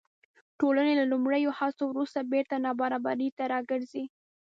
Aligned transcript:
ټولنې 0.59 0.93
له 0.99 1.05
لومړنیو 1.11 1.57
هڅو 1.59 1.83
وروسته 1.89 2.27
بېرته 2.33 2.55
نابرابرۍ 2.65 3.29
ته 3.37 3.43
راګرځي. 3.53 4.03